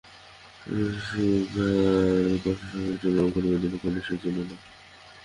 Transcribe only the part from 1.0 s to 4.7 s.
সুধীর কথাটাকে একটু নরম করিবার জন্য কহিল, ঠিক সেজন্যে নয়।